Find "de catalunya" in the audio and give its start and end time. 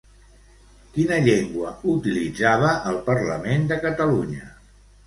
3.75-4.53